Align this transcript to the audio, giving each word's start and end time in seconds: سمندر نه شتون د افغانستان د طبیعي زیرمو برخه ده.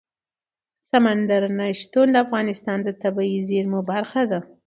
سمندر 0.89 1.43
نه 1.57 1.67
شتون 1.79 2.07
د 2.11 2.15
افغانستان 2.25 2.77
د 2.83 2.89
طبیعي 3.01 3.39
زیرمو 3.49 3.79
برخه 3.91 4.21
ده. 4.31 4.39